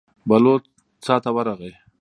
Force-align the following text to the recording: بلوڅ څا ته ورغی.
بلوڅ 0.29 0.63
څا 1.05 1.15
ته 1.23 1.29
ورغی. 1.35 1.71